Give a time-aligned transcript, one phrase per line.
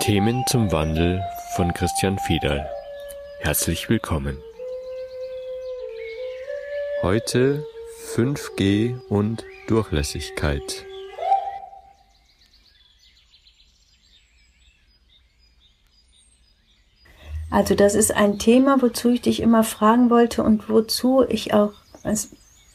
[0.00, 1.22] Themen zum Wandel
[1.54, 2.66] von Christian Fiedal.
[3.40, 4.38] Herzlich willkommen.
[7.02, 7.66] Heute
[8.14, 10.86] 5G und Durchlässigkeit.
[17.50, 21.74] Also das ist ein Thema, wozu ich dich immer fragen wollte und wozu ich auch,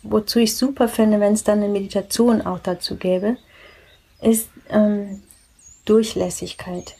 [0.03, 3.37] wozu ich super finde, wenn es dann eine Meditation auch dazu gäbe,
[4.21, 5.23] ist ähm,
[5.85, 6.95] Durchlässigkeit.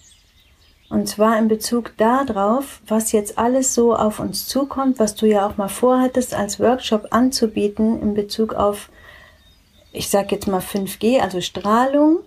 [0.90, 5.48] Und zwar in Bezug darauf, was jetzt alles so auf uns zukommt, was du ja
[5.48, 8.90] auch mal vorhattest, als Workshop anzubieten in Bezug auf,
[9.92, 12.20] ich sag jetzt mal 5G, also Strahlung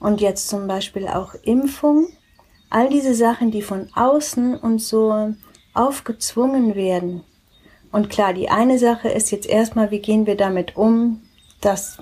[0.00, 2.08] und jetzt zum Beispiel auch Impfung.
[2.70, 5.34] All diese Sachen, die von außen uns so
[5.74, 7.22] aufgezwungen werden.
[7.92, 11.22] Und klar, die eine Sache ist jetzt erstmal, wie gehen wir damit um,
[11.60, 11.98] dass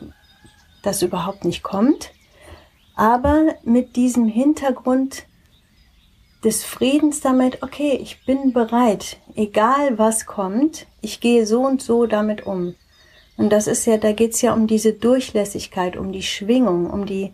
[0.82, 2.12] das überhaupt nicht kommt.
[2.94, 5.24] Aber mit diesem Hintergrund,
[6.44, 12.06] des Friedens damit, okay, ich bin bereit, egal was kommt, ich gehe so und so
[12.06, 12.74] damit um.
[13.36, 17.32] Und das ist ja, da geht's ja um diese Durchlässigkeit, um die Schwingung, um die,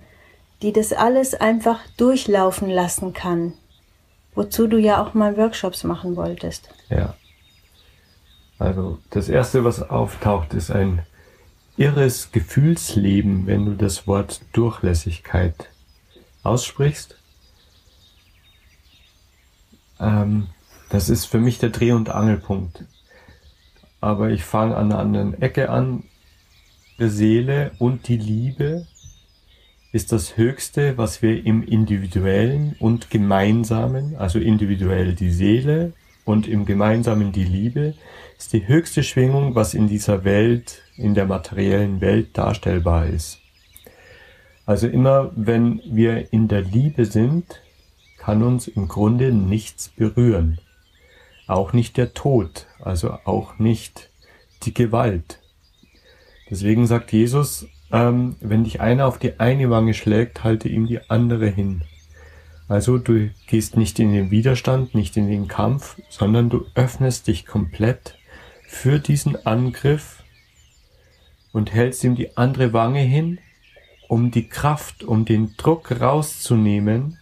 [0.63, 3.53] die das alles einfach durchlaufen lassen kann.
[4.35, 6.71] Wozu du ja auch mal Workshops machen wolltest.
[6.89, 7.15] Ja.
[8.59, 11.03] Also das erste, was auftaucht, ist ein
[11.77, 15.71] irres Gefühlsleben, wenn du das Wort Durchlässigkeit
[16.43, 17.17] aussprichst.
[20.01, 20.49] Ähm,
[20.89, 22.85] das ist für mich der Dreh- und Angelpunkt.
[24.01, 26.05] Aber ich fange an einer anderen Ecke an.
[26.99, 28.87] Die Seele und die Liebe
[29.93, 35.93] ist das Höchste, was wir im Individuellen und Gemeinsamen, also individuell die Seele
[36.25, 37.95] und im Gemeinsamen die Liebe,
[38.39, 43.39] ist die höchste Schwingung, was in dieser Welt, in der materiellen Welt darstellbar ist.
[44.67, 47.61] Also immer wenn wir in der Liebe sind,
[48.21, 50.59] kann uns im Grunde nichts berühren.
[51.47, 54.11] Auch nicht der Tod, also auch nicht
[54.63, 55.41] die Gewalt.
[56.51, 61.11] Deswegen sagt Jesus, ähm, wenn dich einer auf die eine Wange schlägt, halte ihm die
[61.11, 61.83] andere hin.
[62.69, 67.47] Also du gehst nicht in den Widerstand, nicht in den Kampf, sondern du öffnest dich
[67.47, 68.19] komplett
[68.69, 70.23] für diesen Angriff
[71.53, 73.39] und hältst ihm die andere Wange hin,
[74.09, 77.17] um die Kraft, um den Druck rauszunehmen,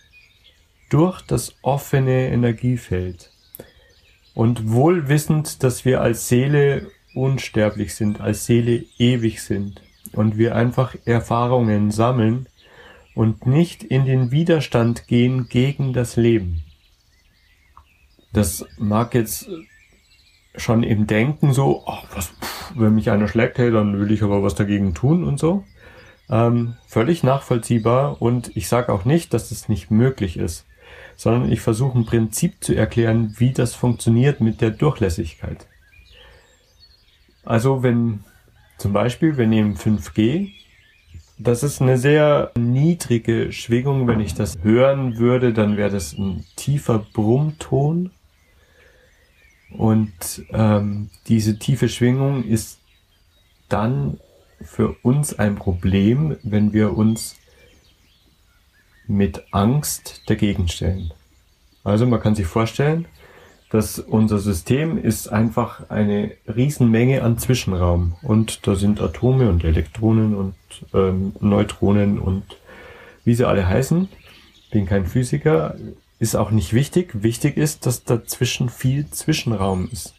[0.89, 3.31] durch das offene Energiefeld.
[4.35, 9.83] Und wohl wissend, dass wir als Seele unsterblich sind, als Seele ewig sind
[10.13, 12.49] und wir einfach Erfahrungen sammeln
[13.15, 16.63] und nicht in den Widerstand gehen gegen das Leben.
[18.33, 19.49] Das mag jetzt
[20.55, 24.23] schon im Denken so, oh, was, pff, wenn mich einer schlägt, hey, dann will ich
[24.23, 25.65] aber was dagegen tun und so.
[26.31, 30.68] Ähm, völlig nachvollziehbar und ich sage auch nicht, dass das nicht möglich ist
[31.19, 35.67] sondern ich versuche ein Prinzip zu erklären, wie das funktioniert mit der Durchlässigkeit.
[37.45, 38.21] Also wenn
[38.79, 40.53] zum Beispiel, wir nehmen 5G,
[41.37, 44.07] das ist eine sehr niedrige Schwingung.
[44.07, 48.13] Wenn ich das hören würde, dann wäre das ein tiefer Brummton.
[49.77, 52.79] Und ähm, diese tiefe Schwingung ist
[53.69, 54.21] dann
[54.61, 57.37] für uns ein Problem, wenn wir uns
[59.09, 61.13] mit Angst dagegen stellen.
[61.85, 63.07] Also man kann sich vorstellen,
[63.71, 70.35] dass unser System ist einfach eine Riesenmenge an Zwischenraum und da sind Atome und Elektronen
[70.35, 70.55] und
[70.95, 72.45] ähm, Neutronen und
[73.25, 74.09] wie sie alle heißen.
[74.71, 75.77] Bin kein Physiker,
[76.19, 77.23] ist auch nicht wichtig.
[77.23, 80.15] Wichtig ist, dass dazwischen viel Zwischenraum ist.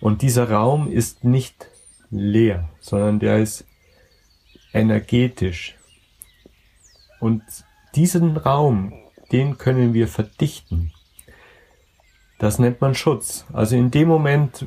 [0.00, 1.68] Und dieser Raum ist nicht
[2.10, 3.64] leer, sondern der ist
[4.72, 5.76] energetisch.
[7.20, 7.42] Und
[7.94, 8.92] diesen Raum,
[9.30, 10.92] den können wir verdichten.
[12.38, 13.46] Das nennt man Schutz.
[13.52, 14.66] Also in dem Moment,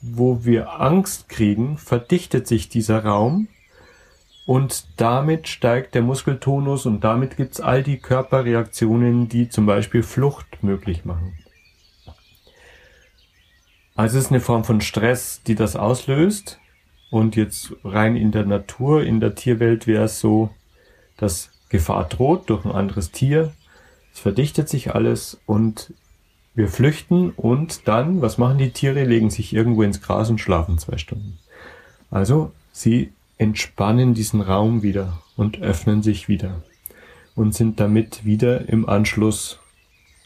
[0.00, 3.48] wo wir Angst kriegen, verdichtet sich dieser Raum
[4.46, 10.62] und damit steigt der Muskeltonus und damit gibt's all die Körperreaktionen, die zum Beispiel Flucht
[10.62, 11.36] möglich machen.
[13.96, 16.60] Also es ist eine Form von Stress, die das auslöst.
[17.10, 20.50] Und jetzt rein in der Natur, in der Tierwelt wäre es so,
[21.16, 23.52] dass Gefahr droht durch ein anderes Tier.
[24.12, 25.92] Es verdichtet sich alles und
[26.54, 29.04] wir flüchten und dann, was machen die Tiere?
[29.04, 31.38] Legen sich irgendwo ins Gras und schlafen zwei Stunden.
[32.10, 36.62] Also sie entspannen diesen Raum wieder und öffnen sich wieder
[37.34, 39.58] und sind damit wieder im Anschluss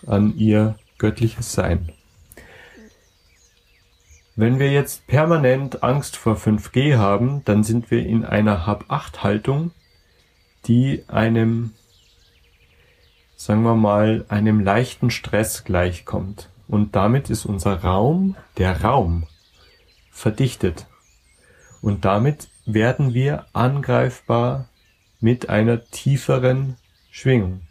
[0.07, 1.91] an ihr göttliches Sein.
[4.37, 9.73] Wenn wir jetzt permanent Angst vor 5G haben, dann sind wir in einer Hab-8-Haltung
[10.67, 11.73] die einem
[13.41, 16.51] sagen wir mal, einem leichten Stress gleichkommt.
[16.69, 19.27] Und damit ist unser Raum, der Raum,
[20.11, 20.87] verdichtet.
[21.81, 24.69] Und damit werden wir angreifbar
[25.21, 26.77] mit einer tieferen
[27.11, 27.63] Schwingung.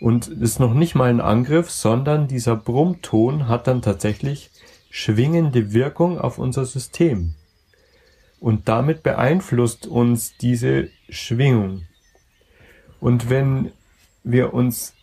[0.00, 4.50] Und ist noch nicht mal ein Angriff, sondern dieser Brummton hat dann tatsächlich
[4.90, 7.36] schwingende Wirkung auf unser System.
[8.40, 11.86] Und damit beeinflusst uns diese Schwingung.
[13.00, 13.72] Und wenn
[14.22, 14.94] wir uns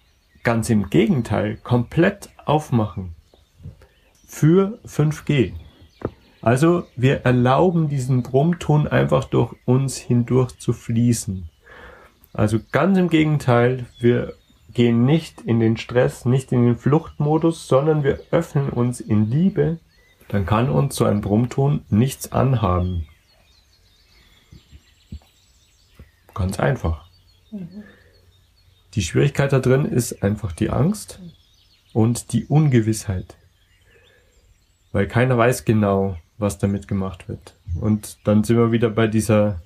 [0.44, 3.16] ganz im Gegenteil komplett aufmachen
[4.28, 5.54] für 5G,
[6.42, 11.50] also wir erlauben diesen Brummton einfach durch uns hindurch zu fließen.
[12.34, 14.34] Also ganz im Gegenteil, wir
[14.74, 19.80] gehen nicht in den Stress, nicht in den Fluchtmodus, sondern wir öffnen uns in Liebe,
[20.28, 23.08] dann kann uns so ein Brummton nichts anhaben.
[26.36, 27.07] Ganz einfach.
[27.52, 27.84] Mhm.
[28.94, 31.20] Die Schwierigkeit da drin ist einfach die Angst
[31.94, 33.36] und die Ungewissheit.
[34.92, 37.56] Weil keiner weiß genau, was damit gemacht wird.
[37.80, 39.62] Und dann sind wir wieder bei dieser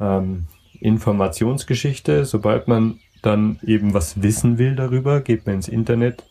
[0.00, 0.46] ähm,
[0.80, 2.24] Informationsgeschichte.
[2.24, 6.24] Sobald man dann eben was wissen will darüber, geht man ins Internet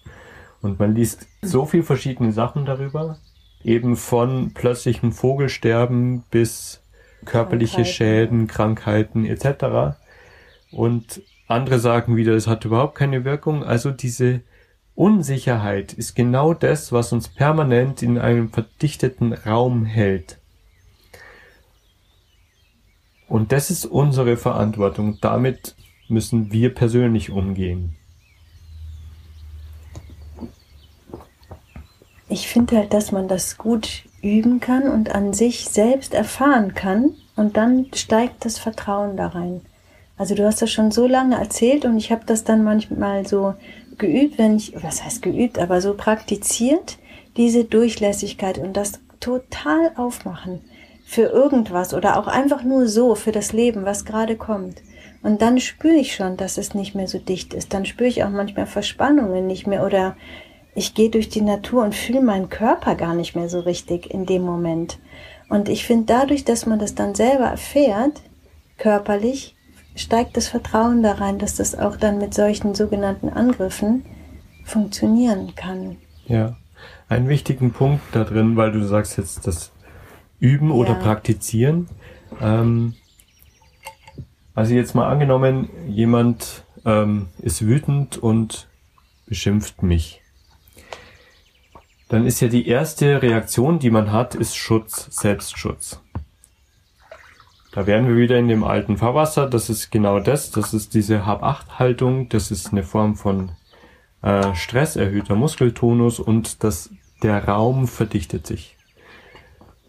[0.61, 3.17] und man liest so viel verschiedene Sachen darüber.
[3.63, 6.81] Eben von plötzlichem Vogelsterben bis
[7.25, 7.93] körperliche Krankheiten.
[7.93, 9.97] Schäden, Krankheiten etc.
[10.73, 13.63] Und andere sagen wieder, es hat überhaupt keine Wirkung.
[13.63, 14.41] Also diese
[14.95, 20.39] Unsicherheit ist genau das, was uns permanent in einem verdichteten Raum hält.
[23.27, 25.17] Und das ist unsere Verantwortung.
[25.21, 25.75] Damit
[26.07, 27.95] müssen wir persönlich umgehen.
[32.29, 37.11] Ich finde halt, dass man das gut üben kann und an sich selbst erfahren kann
[37.35, 39.61] und dann steigt das Vertrauen da rein.
[40.23, 43.55] Also du hast das schon so lange erzählt und ich habe das dann manchmal so
[43.97, 46.97] geübt, wenn ich, was heißt geübt, aber so praktiziert,
[47.35, 50.61] diese Durchlässigkeit und das total aufmachen
[51.03, 54.81] für irgendwas oder auch einfach nur so für das Leben, was gerade kommt.
[55.23, 57.73] Und dann spüre ich schon, dass es nicht mehr so dicht ist.
[57.73, 60.15] Dann spüre ich auch manchmal Verspannungen nicht mehr oder
[60.73, 64.25] ich gehe durch die Natur und fühle meinen Körper gar nicht mehr so richtig in
[64.25, 64.99] dem Moment.
[65.49, 68.21] Und ich finde dadurch, dass man das dann selber erfährt,
[68.77, 69.57] körperlich,
[69.95, 74.05] steigt das Vertrauen da rein, dass das auch dann mit solchen sogenannten Angriffen
[74.63, 75.97] funktionieren kann.
[76.25, 76.55] Ja,
[77.09, 79.71] einen wichtigen Punkt da drin, weil du sagst jetzt das
[80.39, 80.75] Üben ja.
[80.75, 81.89] oder Praktizieren.
[82.41, 82.95] Ähm,
[84.55, 88.67] also jetzt mal angenommen, jemand ähm, ist wütend und
[89.25, 90.21] beschimpft mich.
[92.09, 96.02] Dann ist ja die erste Reaktion, die man hat, ist Schutz, Selbstschutz.
[97.73, 99.49] Da wären wir wieder in dem alten Fahrwasser.
[99.49, 100.51] Das ist genau das.
[100.51, 102.29] Das ist diese Hab-Acht-Haltung.
[102.29, 103.51] Das ist eine Form von
[104.21, 106.91] äh, Stress, erhöhter Muskeltonus und das,
[107.23, 108.77] der Raum verdichtet sich.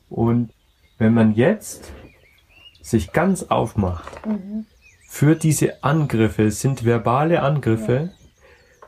[0.09, 0.51] Und
[0.97, 1.93] wenn man jetzt
[2.81, 4.65] sich ganz aufmacht mhm.
[5.07, 8.27] für diese Angriffe, sind verbale Angriffe, ja.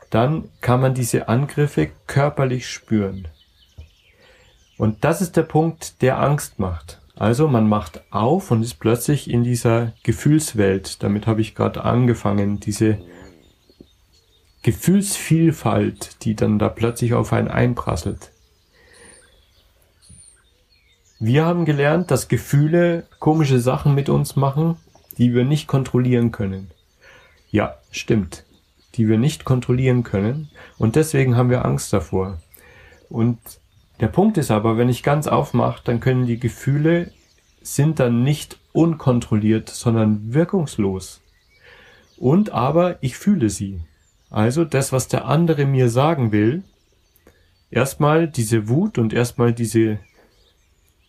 [0.09, 3.27] dann kann man diese Angriffe körperlich spüren.
[4.77, 6.99] Und das ist der Punkt, der Angst macht.
[7.19, 11.01] Also man macht auf und ist plötzlich in dieser Gefühlswelt.
[11.01, 12.99] Damit habe ich gerade angefangen, diese
[14.61, 18.31] Gefühlsvielfalt, die dann da plötzlich auf einen einprasselt.
[21.19, 24.77] Wir haben gelernt, dass Gefühle komische Sachen mit uns machen,
[25.17, 26.69] die wir nicht kontrollieren können.
[27.49, 28.43] Ja, stimmt.
[28.93, 30.51] Die wir nicht kontrollieren können.
[30.77, 32.37] Und deswegen haben wir Angst davor.
[33.09, 33.39] Und
[33.99, 37.11] der Punkt ist aber, wenn ich ganz aufmache, dann können die Gefühle
[37.61, 41.21] sind dann nicht unkontrolliert, sondern wirkungslos.
[42.17, 43.81] Und aber ich fühle sie.
[44.29, 46.63] Also das, was der andere mir sagen will,
[47.69, 49.99] erstmal diese Wut und erstmal diese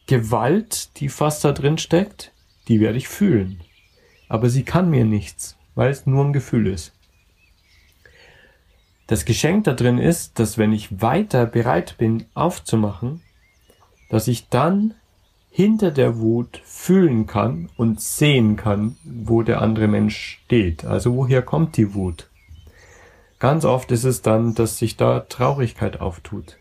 [0.06, 2.32] Gewalt, die fast da drin steckt,
[2.68, 3.60] die werde ich fühlen.
[4.28, 6.97] Aber sie kann mir nichts, weil es nur ein Gefühl ist.
[9.08, 13.22] Das Geschenk da drin ist, dass wenn ich weiter bereit bin aufzumachen,
[14.10, 14.94] dass ich dann
[15.50, 20.84] hinter der Wut fühlen kann und sehen kann, wo der andere Mensch steht.
[20.84, 22.28] Also woher kommt die Wut?
[23.38, 26.58] Ganz oft ist es dann, dass sich da Traurigkeit auftut.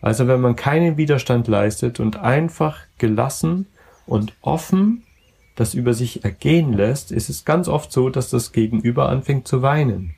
[0.00, 3.66] Also wenn man keinen Widerstand leistet und einfach gelassen
[4.06, 5.02] und offen
[5.56, 9.62] das über sich ergehen lässt, ist es ganz oft so, dass das Gegenüber anfängt zu
[9.62, 10.15] weinen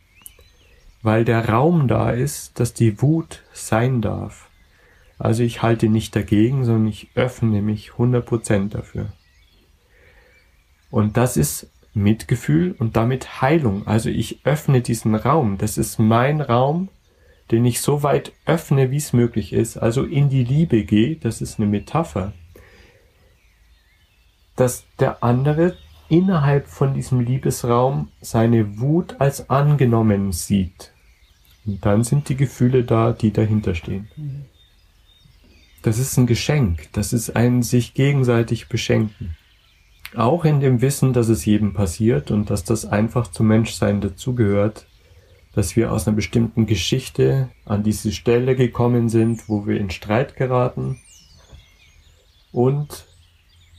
[1.02, 4.48] weil der Raum da ist, dass die Wut sein darf.
[5.18, 9.06] Also ich halte nicht dagegen, sondern ich öffne mich 100% dafür.
[10.90, 13.86] Und das ist Mitgefühl und damit Heilung.
[13.86, 15.58] Also ich öffne diesen Raum.
[15.58, 16.88] Das ist mein Raum,
[17.50, 19.76] den ich so weit öffne, wie es möglich ist.
[19.76, 21.16] Also in die Liebe gehe.
[21.16, 22.32] Das ist eine Metapher.
[24.56, 25.76] Dass der andere
[26.08, 30.92] innerhalb von diesem Liebesraum seine Wut als angenommen sieht.
[31.66, 34.08] Und dann sind die Gefühle da, die dahinter stehen.
[35.82, 36.88] Das ist ein Geschenk.
[36.92, 39.36] Das ist ein sich gegenseitig beschenken.
[40.16, 44.86] Auch in dem Wissen, dass es jedem passiert und dass das einfach zum Menschsein dazugehört,
[45.54, 50.36] dass wir aus einer bestimmten Geschichte an diese Stelle gekommen sind, wo wir in Streit
[50.36, 50.98] geraten
[52.52, 53.07] und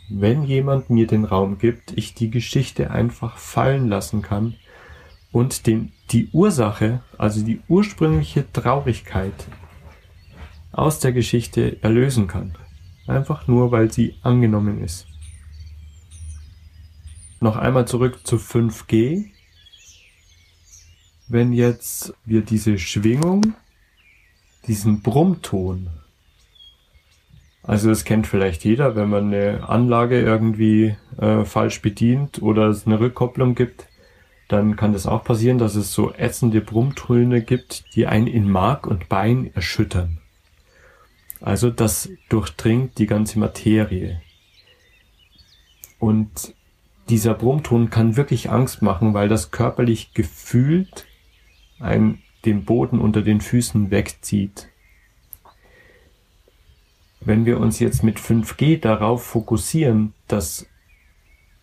[0.09, 4.55] wenn jemand mir den Raum gibt, ich die Geschichte einfach fallen lassen kann
[5.31, 9.33] und den, die Ursache, also die ursprüngliche Traurigkeit
[10.71, 12.55] aus der Geschichte erlösen kann.
[13.07, 15.07] Einfach nur, weil sie angenommen ist.
[17.39, 19.25] Noch einmal zurück zu 5G.
[21.27, 23.53] Wenn jetzt wir diese Schwingung,
[24.67, 25.89] diesen Brummton,
[27.69, 32.87] also das kennt vielleicht jeder, wenn man eine Anlage irgendwie äh, falsch bedient oder es
[32.87, 33.87] eine Rückkopplung gibt,
[34.47, 38.87] dann kann das auch passieren, dass es so ätzende Brummtöne gibt, die einen in Mark
[38.87, 40.17] und Bein erschüttern.
[41.41, 44.19] Also das durchdringt die ganze Materie.
[45.99, 46.55] Und
[47.07, 51.05] dieser Brummton kann wirklich Angst machen, weil das körperlich gefühlt
[51.79, 54.69] ein den Boden unter den Füßen wegzieht.
[57.21, 60.67] Wenn wir uns jetzt mit 5G darauf fokussieren, dass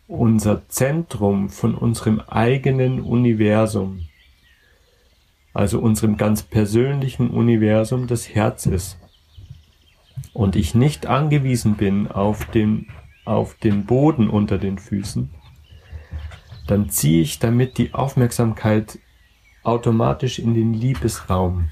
[0.07, 4.07] unser Zentrum von unserem eigenen Universum,
[5.55, 8.99] also unserem ganz persönlichen Universum, das Herz ist,
[10.33, 12.89] und ich nicht angewiesen bin auf den,
[13.25, 15.31] auf den Boden unter den Füßen,
[16.67, 18.99] dann ziehe ich damit die Aufmerksamkeit
[19.63, 21.71] automatisch in den Liebesraum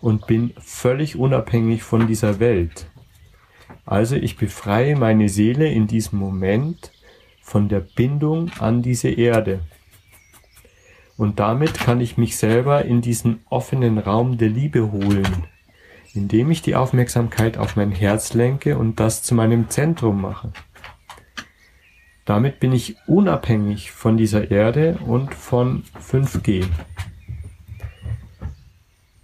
[0.00, 2.86] und bin völlig unabhängig von dieser Welt.
[3.84, 6.92] Also ich befreie meine Seele in diesem Moment
[7.40, 9.60] von der Bindung an diese Erde.
[11.16, 15.44] Und damit kann ich mich selber in diesen offenen Raum der Liebe holen,
[16.14, 20.52] indem ich die Aufmerksamkeit auf mein Herz lenke und das zu meinem Zentrum mache.
[22.24, 26.66] Damit bin ich unabhängig von dieser Erde und von 5G.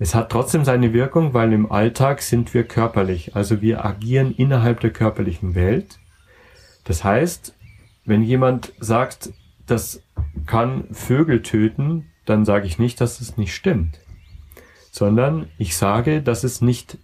[0.04, 4.80] Es hat trotzdem seine Wirkung, weil im Alltag sind wir körperlich, also wir agieren innerhalb
[4.80, 5.98] der körperlichen Welt.
[6.84, 7.56] Das heißt,
[8.04, 9.32] wenn jemand sagt,
[9.66, 10.02] das
[10.44, 13.98] kann Vögel töten, dann sage ich nicht, dass es nicht stimmt,
[14.90, 16.98] sondern ich sage, dass es nicht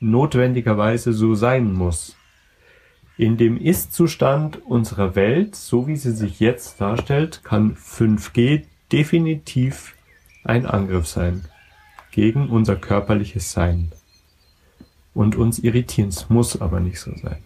[0.00, 2.16] notwendigerweise so sein muss.
[3.18, 9.94] In dem Ist-Zustand unserer Welt, so wie sie sich jetzt darstellt, kann 5G definitiv
[10.44, 11.44] ein Angriff sein
[12.10, 13.92] gegen unser körperliches Sein.
[15.14, 16.10] Und uns irritieren.
[16.10, 17.42] Es muss aber nicht so sein.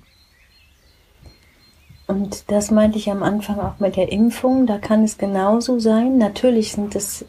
[2.06, 4.66] Und das meinte ich am Anfang auch mit der Impfung.
[4.66, 6.18] Da kann es genauso sein.
[6.18, 7.24] Natürlich sind das,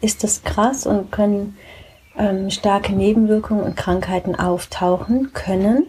[0.00, 1.56] ist das krass und können
[2.16, 5.86] ähm, starke Nebenwirkungen und Krankheiten auftauchen können.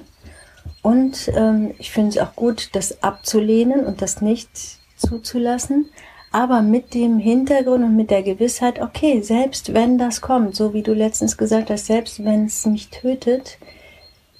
[0.81, 4.49] Und ähm, ich finde es auch gut, das abzulehnen und das nicht
[4.95, 5.89] zuzulassen.
[6.31, 10.81] Aber mit dem Hintergrund und mit der Gewissheit, okay, selbst wenn das kommt, so wie
[10.81, 13.57] du letztens gesagt hast, selbst wenn es mich tötet,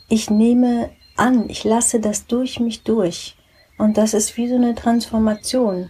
[0.07, 3.35] ich nehme an, ich lasse das durch mich durch.
[3.77, 5.89] Und das ist wie so eine Transformation.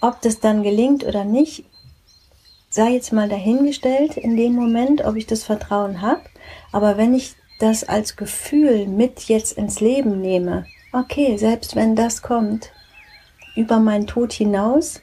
[0.00, 1.64] Ob das dann gelingt oder nicht,
[2.68, 6.22] sei jetzt mal dahingestellt in dem Moment, ob ich das Vertrauen habe.
[6.70, 12.22] Aber wenn ich das als Gefühl mit jetzt ins Leben nehme, okay, selbst wenn das
[12.22, 12.70] kommt,
[13.56, 15.00] über meinen Tod hinaus,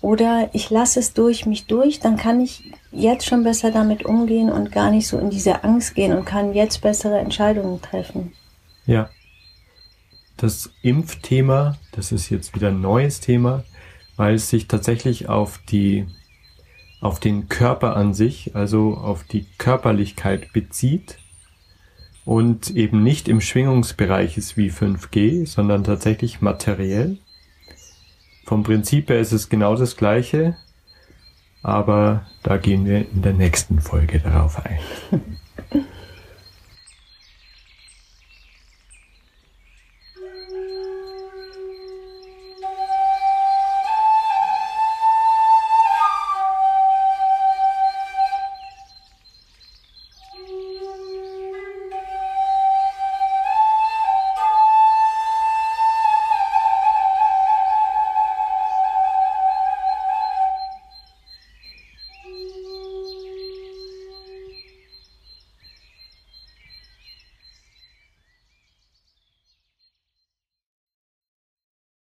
[0.00, 4.50] oder ich lasse es durch mich durch, dann kann ich jetzt schon besser damit umgehen
[4.50, 8.32] und gar nicht so in diese Angst gehen und kann jetzt bessere Entscheidungen treffen.
[8.86, 9.10] Ja.
[10.36, 13.64] Das Impfthema, das ist jetzt wieder ein neues Thema,
[14.16, 16.06] weil es sich tatsächlich auf die
[17.00, 21.18] auf den Körper an sich, also auf die Körperlichkeit bezieht
[22.24, 27.18] und eben nicht im Schwingungsbereich ist wie 5G, sondern tatsächlich materiell.
[28.50, 30.56] Vom Prinzip her ist es genau das gleiche,
[31.62, 34.80] aber da gehen wir in der nächsten Folge darauf ein.